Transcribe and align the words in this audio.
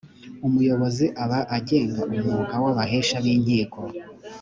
umuyobozi 0.47 1.05
aba 1.23 1.39
agenga 1.57 2.01
umwuga 2.13 2.53
w 2.63 2.65
abahesha 2.71 3.15
b 3.23 3.25
inkiko 3.33 3.81